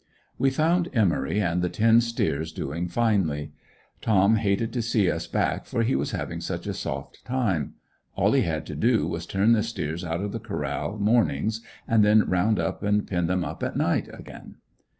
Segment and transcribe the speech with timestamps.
[0.39, 3.51] We found Emory and the ten steers doing finely.
[4.01, 7.75] Tom hated to see us back for he was having such a soft time.
[8.15, 12.03] All he had to do was turn the steers out of the corral, mornings, and
[12.03, 14.55] then round up and pen them at night again.